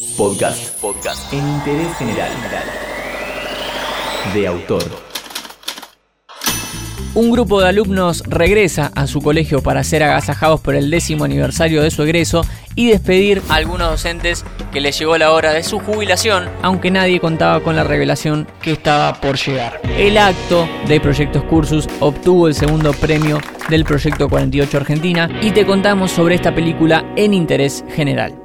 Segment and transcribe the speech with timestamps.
[0.00, 0.80] Podcast.
[0.80, 1.30] Podcast.
[1.30, 2.30] En interés general.
[4.32, 4.82] De autor.
[7.14, 11.82] Un grupo de alumnos regresa a su colegio para ser agasajados por el décimo aniversario
[11.82, 15.80] de su egreso y despedir a algunos docentes que les llegó la hora de su
[15.80, 19.82] jubilación, aunque nadie contaba con la revelación que estaba por llegar.
[19.98, 23.38] El acto de Proyectos Cursus obtuvo el segundo premio
[23.68, 28.39] del Proyecto 48 Argentina y te contamos sobre esta película en interés general.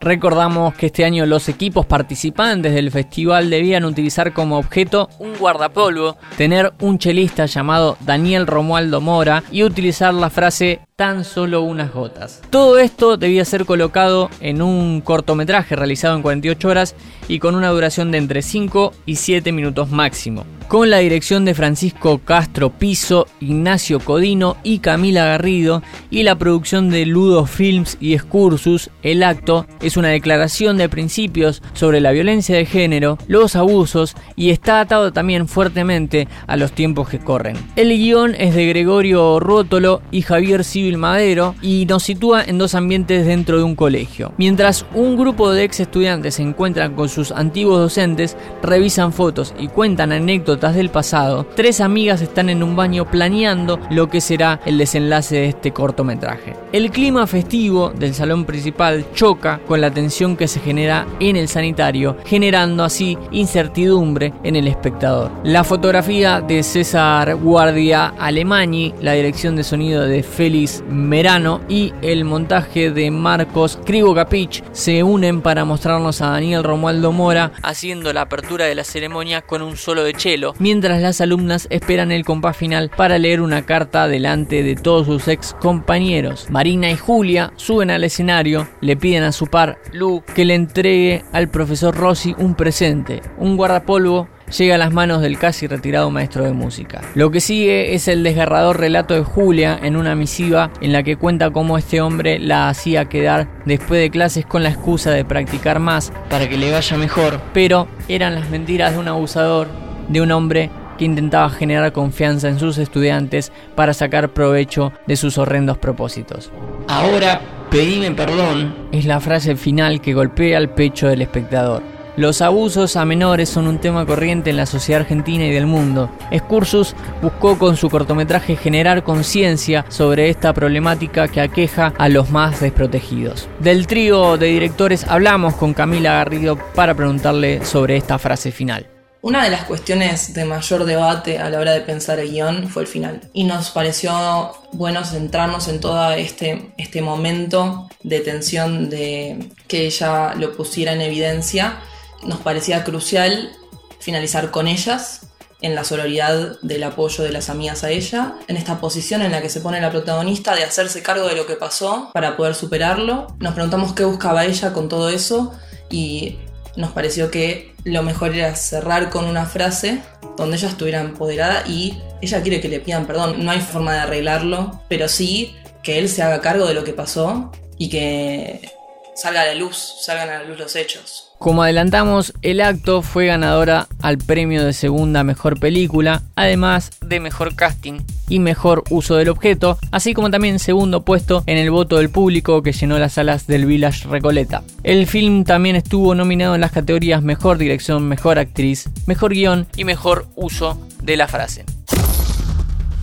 [0.00, 6.16] Recordamos que este año los equipos participantes del festival debían utilizar como objeto un guardapolvo,
[6.36, 12.40] tener un chelista llamado Daniel Romualdo Mora y utilizar la frase tan solo unas gotas.
[12.48, 16.94] Todo esto debía ser colocado en un cortometraje realizado en 48 horas
[17.28, 21.54] y con una duración de entre 5 y 7 minutos máximo con la dirección de
[21.54, 28.14] Francisco Castro Piso, Ignacio Codino y Camila Garrido y la producción de Ludo Films y
[28.14, 34.16] Excursus, el acto es una declaración de principios sobre la violencia de género, los abusos
[34.34, 37.56] y está atado también fuertemente a los tiempos que corren.
[37.76, 42.76] El guion es de Gregorio Rótolo y Javier Civil Madero y nos sitúa en dos
[42.76, 44.32] ambientes dentro de un colegio.
[44.36, 49.66] Mientras un grupo de ex estudiantes se encuentran con sus antiguos docentes, revisan fotos y
[49.66, 54.78] cuentan anécdotas del pasado, tres amigas están en un baño planeando lo que será el
[54.78, 56.54] desenlace de este cortometraje.
[56.72, 61.48] El clima festivo del salón principal choca con la tensión que se genera en el
[61.48, 65.32] sanitario, generando así incertidumbre en el espectador.
[65.42, 72.24] La fotografía de César Guardia Alemani, la dirección de sonido de Félix Merano y el
[72.24, 78.22] montaje de Marcos Crigo Capich se unen para mostrarnos a Daniel Romualdo Mora haciendo la
[78.22, 82.56] apertura de la ceremonia con un solo de chelo mientras las alumnas esperan el compás
[82.56, 86.48] final para leer una carta delante de todos sus ex compañeros.
[86.50, 91.24] Marina y Julia suben al escenario, le piden a su par, Lu, que le entregue
[91.32, 96.44] al profesor Rossi un presente, un guardapolvo llega a las manos del casi retirado maestro
[96.44, 97.02] de música.
[97.14, 101.16] Lo que sigue es el desgarrador relato de Julia en una misiva en la que
[101.16, 105.80] cuenta cómo este hombre la hacía quedar después de clases con la excusa de practicar
[105.80, 109.68] más para que le vaya mejor, pero eran las mentiras de un abusador
[110.08, 115.38] de un hombre que intentaba generar confianza en sus estudiantes para sacar provecho de sus
[115.38, 116.50] horrendos propósitos.
[116.88, 117.40] Ahora
[117.70, 121.95] pedime perdón es la frase final que golpea el pecho del espectador.
[122.16, 126.10] Los abusos a menores son un tema corriente en la sociedad argentina y del mundo.
[126.30, 132.60] Excursus buscó con su cortometraje generar conciencia sobre esta problemática que aqueja a los más
[132.60, 133.50] desprotegidos.
[133.60, 138.86] Del trío de directores hablamos con Camila Garrido para preguntarle sobre esta frase final.
[139.20, 142.82] Una de las cuestiones de mayor debate a la hora de pensar el guion fue
[142.82, 143.20] el final.
[143.34, 150.34] Y nos pareció bueno centrarnos en todo este, este momento de tensión de que ella
[150.36, 151.78] lo pusiera en evidencia.
[152.22, 153.52] Nos parecía crucial
[153.98, 155.26] finalizar con ellas
[155.62, 159.40] en la sororidad del apoyo de las amigas a ella, en esta posición en la
[159.40, 163.28] que se pone la protagonista de hacerse cargo de lo que pasó para poder superarlo.
[163.40, 165.54] Nos preguntamos qué buscaba ella con todo eso
[165.90, 166.38] y
[166.76, 170.02] nos pareció que lo mejor era cerrar con una frase
[170.36, 173.44] donde ella estuviera empoderada y ella quiere que le pidan perdón.
[173.44, 176.92] No hay forma de arreglarlo, pero sí que él se haga cargo de lo que
[176.92, 178.70] pasó y que
[179.14, 181.25] salga a la luz, salgan a la luz los hechos.
[181.38, 187.54] Como adelantamos, el acto fue ganadora al premio de segunda mejor película, además de mejor
[187.54, 192.10] casting y mejor uso del objeto, así como también segundo puesto en el voto del
[192.10, 194.62] público que llenó las salas del Village Recoleta.
[194.82, 199.84] El film también estuvo nominado en las categorías Mejor Dirección, Mejor Actriz, Mejor Guión y
[199.84, 201.64] Mejor Uso de la Frase.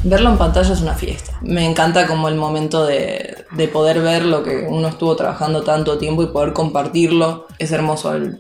[0.04, 1.38] Verlo en pantalla es una fiesta.
[1.42, 3.33] Me encanta como el momento de,
[3.72, 7.48] poder ver lo que uno estuvo trabajando tanto tiempo y poder compartirlo.
[7.60, 8.40] Es hermoso el,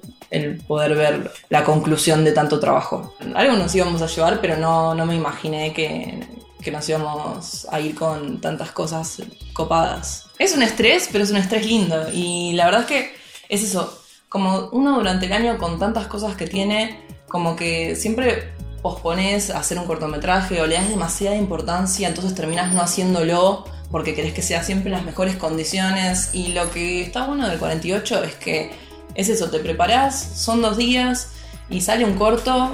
[0.68, 3.16] poder ver la conclusión de tanto trabajo.
[3.36, 6.28] Algo nos íbamos a llevar, pero no, no me imaginé que,
[6.62, 9.22] que nos íbamos a ir con tantas cosas
[9.54, 10.26] copadas.
[10.40, 12.08] Es un estrés, pero es un estrés lindo.
[12.12, 13.14] Y la verdad es que
[13.50, 14.00] es eso.
[14.30, 18.52] Como uno durante el año con tantas cosas que tiene, como que siempre
[18.82, 24.34] pospones hacer un cortometraje o le das demasiada importancia, entonces terminas no haciéndolo porque querés
[24.34, 26.32] que sea siempre las mejores condiciones.
[26.34, 28.72] Y lo que está bueno del 48 es que
[29.14, 31.30] es eso, te preparás, son dos días
[31.70, 32.72] y sale un corto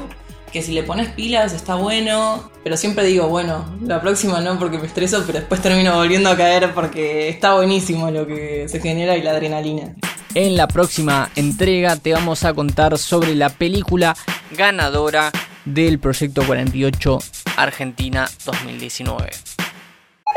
[0.54, 4.78] que si le pones pilas está bueno, pero siempre digo, bueno, la próxima no porque
[4.78, 9.18] me estreso, pero después termino volviendo a caer porque está buenísimo lo que se genera
[9.18, 9.94] y la adrenalina.
[10.36, 14.16] En la próxima entrega te vamos a contar sobre la película
[14.58, 15.34] ganadora
[15.66, 17.20] del Proyecto 48
[17.58, 19.59] Argentina 2019.